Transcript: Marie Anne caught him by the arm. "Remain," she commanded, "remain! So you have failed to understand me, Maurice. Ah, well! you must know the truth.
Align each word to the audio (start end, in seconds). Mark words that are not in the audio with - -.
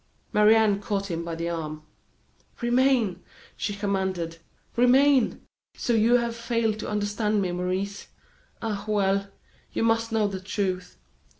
Marie 0.33 0.55
Anne 0.55 0.81
caught 0.81 1.11
him 1.11 1.23
by 1.23 1.35
the 1.35 1.47
arm. 1.47 1.83
"Remain," 2.59 3.21
she 3.55 3.75
commanded, 3.75 4.39
"remain! 4.75 5.43
So 5.75 5.93
you 5.93 6.15
have 6.15 6.35
failed 6.35 6.79
to 6.79 6.89
understand 6.89 7.39
me, 7.39 7.51
Maurice. 7.51 8.07
Ah, 8.63 8.83
well! 8.87 9.27
you 9.71 9.83
must 9.83 10.11
know 10.11 10.27
the 10.27 10.39
truth. 10.39 10.97